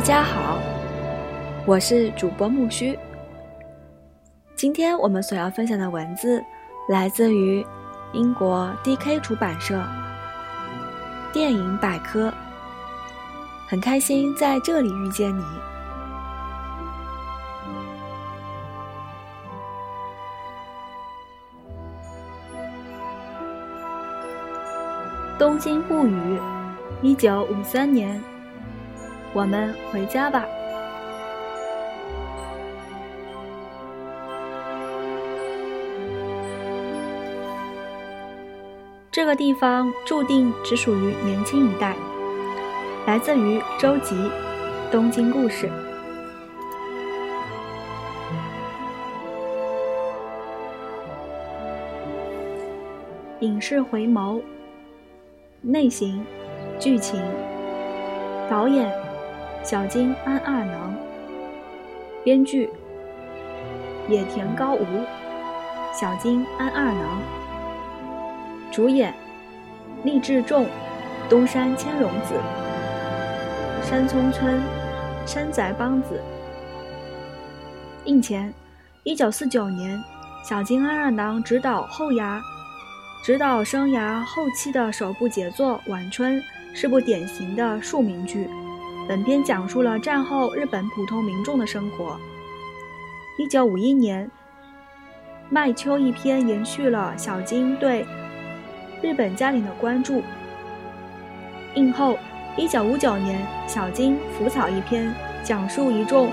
[0.00, 0.58] 大家好，
[1.66, 2.98] 我是主播木须。
[4.56, 6.42] 今天我们所要分享的文字
[6.88, 7.62] 来自于
[8.14, 9.74] 英国 D.K 出版社
[11.34, 12.30] 《电影百科》，
[13.68, 15.42] 很开心在这里遇见你。
[25.38, 26.38] 《东京物语》，
[27.02, 28.18] 一九五三年。
[29.32, 30.44] 我们回家吧。
[39.12, 41.96] 这个地方注定只属于年轻一代。
[43.06, 44.14] 来自于周吉，
[44.90, 45.66] 《东京故事》。
[53.40, 54.40] 影视回眸，
[55.62, 56.24] 内型，
[56.78, 57.20] 剧情，
[58.48, 59.09] 导演。
[59.62, 60.96] 小金安二郎，
[62.24, 62.70] 编剧。
[64.08, 64.84] 野田高吾，
[65.92, 67.22] 小金安二郎，
[68.72, 69.14] 主演。
[70.02, 70.66] 立志重、
[71.28, 72.34] 东山千荣子、
[73.82, 74.58] 山村村、
[75.26, 76.18] 山宅邦子。
[78.06, 78.52] 印前，
[79.04, 80.02] 一九四九年，
[80.42, 82.40] 小金安二郎执导后牙，
[83.22, 86.40] 执导生涯后期的首部杰作《晚春》，
[86.74, 88.48] 是部典型的庶民剧。
[89.10, 92.16] 本片讲述了战后日本普通民众的生活。
[93.36, 94.24] 一九五一年，
[95.48, 98.06] 《麦秋》一篇延续了小津对
[99.02, 100.22] 日本家庭的关注。
[101.74, 102.16] 映后，
[102.56, 106.30] 一九五九年，小津《浮草》一篇讲述一众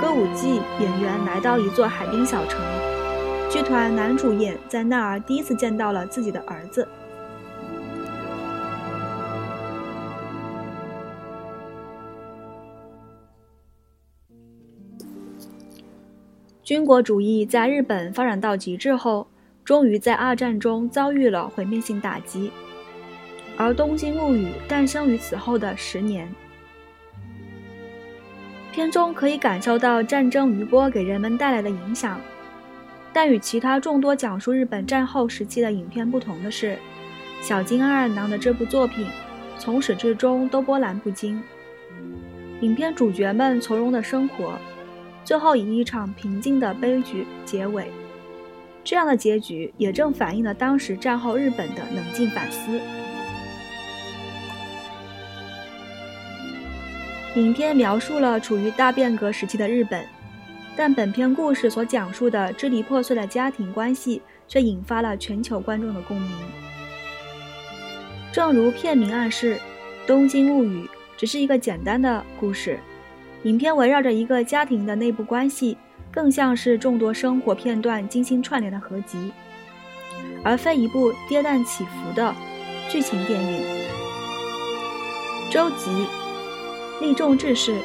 [0.00, 2.60] 歌舞伎演员来到一座海滨小城，
[3.50, 6.86] 剧团男主演在那儿第一次见到了自己的儿子。
[16.66, 19.28] 军国主义在日本发展到极致后，
[19.64, 22.50] 终于在二战中遭遇了毁灭性打击。
[23.56, 26.28] 而《东京物语》诞生于此后的十年。
[28.72, 32.20] 片中可以感受到战争余波给人们带来的影响，
[33.12, 36.76] 但与其他众多讲述日本战后时期的影片不同的是，
[37.40, 39.06] 小津安二郎的这部作品
[39.56, 41.40] 从始至终都波澜不惊。
[42.60, 44.58] 影片主角们从容的生活。
[45.26, 47.90] 最后以一场平静的悲剧结尾，
[48.84, 52.80] 这样的结局也正反映了当时战后日本的冷静反思。
[57.34, 60.06] 影片描述了处于大变革时期的日本，
[60.76, 66.30] 但本片故事所讲述的支离破碎的家庭关系却引发了全球观众的共鸣。
[68.30, 69.56] 正如片名暗示，
[70.06, 70.84] 《东京物语》
[71.16, 72.78] 只是一个简单的故事。
[73.46, 75.78] 影片围绕着一个家庭的内部关系，
[76.10, 79.30] 更像是众多生活片段精心串联的合集，
[80.42, 82.34] 而非一部跌宕起伏的
[82.90, 83.62] 剧情电影。
[85.48, 86.08] 周吉、
[87.00, 87.78] 立重志士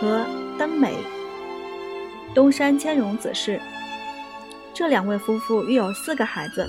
[0.00, 0.24] 和
[0.58, 0.94] 登美、
[2.34, 3.60] 东山千荣子氏
[4.72, 6.66] 这两位夫妇育有四个孩子，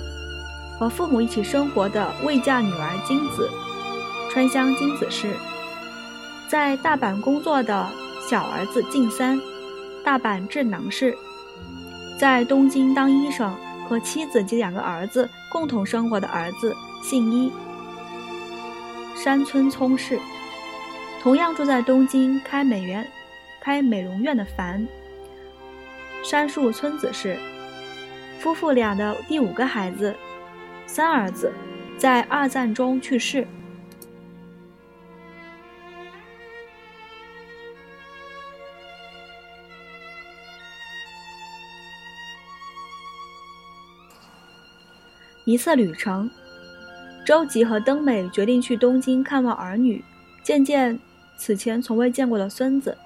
[0.78, 3.48] 和父母一起生活的未嫁女儿金子、
[4.30, 5.28] 川乡金子氏。
[6.46, 7.88] 在大阪工作的
[8.28, 9.38] 小儿子静三，
[10.04, 11.12] 大阪智囊氏；
[12.18, 13.54] 在东京当医生
[13.88, 17.52] 和妻子及两个儿子共同生活的儿子信一，
[19.14, 20.18] 山村聪氏；
[21.20, 23.06] 同样住在东京开美院、
[23.60, 24.86] 开美容院的凡，
[26.22, 27.36] 山树村子氏。
[28.38, 30.14] 夫妇俩的第五个孩子，
[30.86, 31.52] 三儿子，
[31.98, 33.46] 在二战中去世。
[45.52, 46.30] 一次旅程，
[47.26, 50.02] 周吉和登美决定去东京看望儿女，
[50.42, 50.98] 见见
[51.36, 52.96] 此前从未见过的孙子。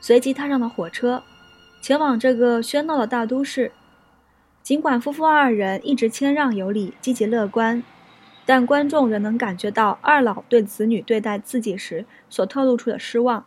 [0.00, 1.22] 随即踏上了火车，
[1.82, 3.70] 前往这个喧闹的大都市。
[4.62, 7.82] 尽管夫妇二人一直谦让有礼、积极乐观，
[8.46, 13.44] 但观众仍能感觉到二老对子女对待自己时所透露出的失望。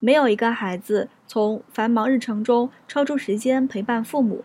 [0.00, 4.44] 没有一个孩子从繁忙日程中抽出时间陪伴父母。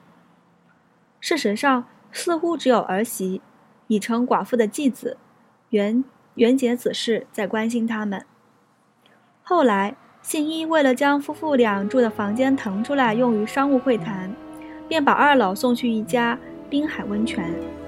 [1.19, 3.41] 事实上，似乎只有儿媳
[3.87, 5.17] 已成寡妇的继子
[5.69, 6.03] 袁
[6.35, 8.25] 袁杰此事在关心他们。
[9.41, 14.33] 后来信一为了将夫妇俩住的房间腾出来用于商务会谈
[14.87, 16.37] 便把二老送去一家
[16.69, 17.79] 滨海温泉。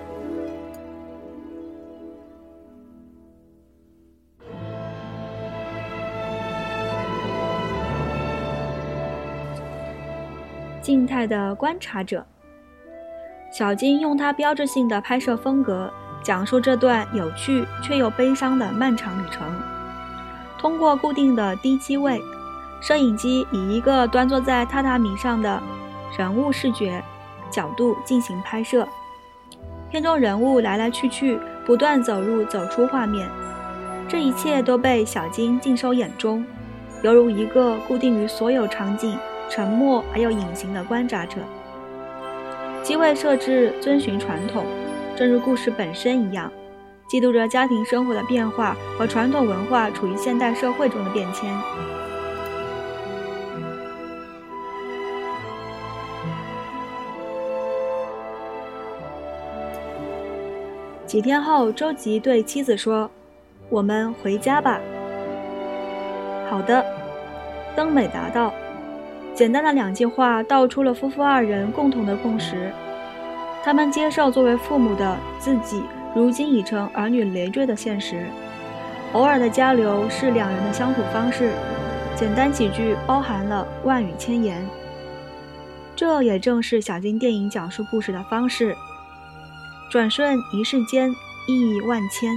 [10.81, 12.25] 静态的观察者
[13.51, 15.91] 小金用他标志性的拍摄风格，
[16.23, 19.45] 讲述这段有趣却又悲伤的漫长旅程。
[20.57, 22.21] 通过固定的低机位，
[22.79, 25.61] 摄影机以一个端坐在榻榻米上的
[26.17, 27.03] 人物视觉
[27.49, 28.87] 角度进行拍摄。
[29.89, 33.27] 片中人物来来去去，不断走入走出画面，
[34.07, 36.45] 这一切都被小金尽收眼中，
[37.03, 39.17] 犹如一个固定于所有场景、
[39.49, 41.41] 沉默而又隐形的观察者。
[42.91, 44.65] 机位设置遵循传统，
[45.15, 46.51] 正如故事本身一样，
[47.07, 51.49] 记录着家庭生活的变化和传统文化处于现代社会中的变迁。
[61.07, 63.09] 几天后，周吉对妻子说
[63.71, 64.81] ：“我们回家吧。
[66.51, 66.85] ”“好的。”
[67.73, 68.53] 登美答道。
[69.33, 72.71] 简单的两句话道出了夫妇二人共同的共识：
[73.63, 75.81] 他们接受作为父母的自己
[76.13, 78.25] 如今已成儿女累赘的现实。
[79.13, 81.51] 偶尔的交流是两人的相处方式，
[82.15, 84.65] 简单几句包含了万语千言。
[85.95, 88.75] 这也正是小金电影讲述故事的方式。
[89.89, 91.09] 转瞬一世间，
[91.47, 92.33] 意义万千。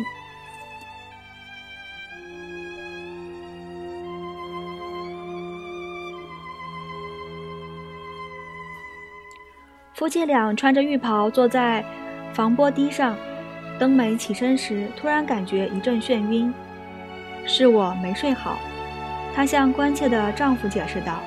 [10.05, 11.83] 夫妻俩穿着浴袍坐在
[12.35, 13.17] 防波堤上，
[13.79, 16.53] 登美起身时，突然感觉一阵眩晕。
[17.47, 18.59] 是我没睡好，
[19.35, 21.23] 她向关切的丈夫解释道。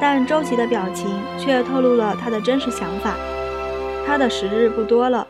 [0.00, 3.16] 但周琦的表情却透露了他的真实想法。
[4.06, 5.26] 他的时日不多了。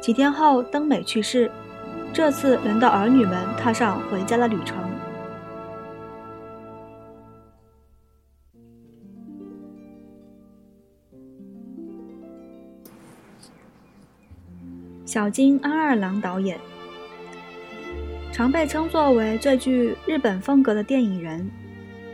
[0.00, 1.50] 几天后，登美去世，
[2.14, 4.87] 这次轮到儿女们踏上回家的旅程。
[15.08, 16.60] 小津安二郎导演，
[18.30, 21.50] 常被称作为最具日本风格的电影人，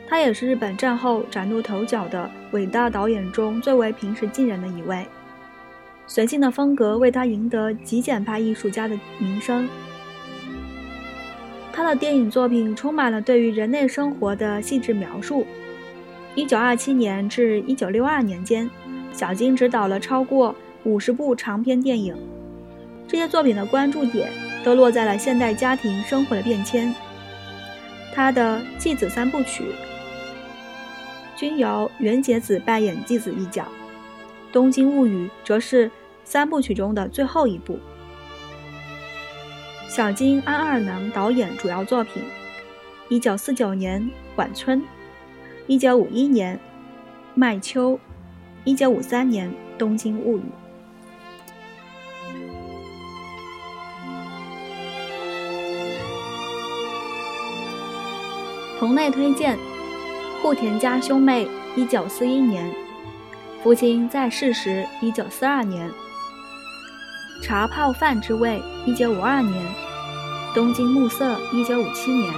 [0.07, 5.05] 他也是日本战后崭露头角的伟大导演中最为平实近人的一位。
[6.07, 9.69] 随性的风格为他赢得极简派艺术家的名声。
[11.73, 15.45] 他的电影作品充满了对于人类生活的细致描述。
[16.37, 18.71] 一九二七年至一九六二年间，
[19.13, 20.55] 小金执导了超过
[20.85, 22.17] 五十部长篇电影，
[23.15, 24.29] 这些作品的关注点
[24.65, 26.93] 都落在了现代家庭生活的变迁。
[28.13, 29.67] 他的继子三部曲
[31.37, 33.63] 均由原节子扮演继子一角。
[34.53, 35.89] 《东京物语》则是
[36.25, 37.79] 三部曲中的最后一部。
[39.87, 42.21] 小津安二郎导演主要作品：
[43.09, 44.03] 一九四九年
[44.35, 44.81] 《晚春》，
[45.69, 46.57] 一九五一年
[47.37, 47.93] 《麦秋》，
[48.65, 50.41] 一九五三年《东京物语》。
[58.79, 59.59] 同类推荐：
[60.43, 62.71] 户田家兄妹，一九四一年。
[63.63, 65.89] 父亲在世时，一九四二年；
[67.43, 69.55] 茶泡饭之味，一九五二年；
[70.55, 72.31] 东京暮色，一九五七年；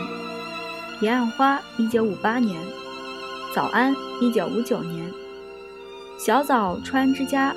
[1.00, 2.57] 彼岸花，一九五八年；
[3.55, 5.05] 早安，一九五九年；
[6.19, 7.52] 小早川之家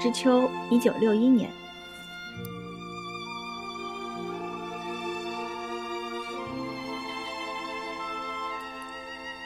[0.00, 1.50] 之秋，一九六一年。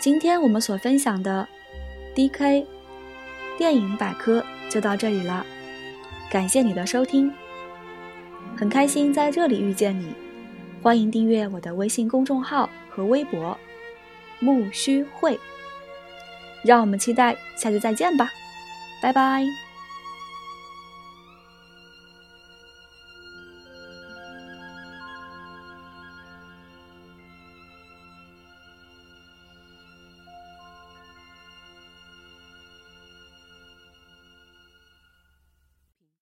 [0.01, 1.47] 今天我们所分享的
[2.15, 2.67] D.K。
[3.59, 5.45] 电影百科就到这里了，
[6.31, 7.33] 感谢你的收听，
[8.57, 10.15] 很开心在这里遇见你，
[10.81, 13.59] 欢迎订阅我的微信公众号和微博。
[14.39, 15.37] 木须会，
[16.63, 18.31] 让我们期待下期再见吧，
[19.03, 19.68] 拜拜。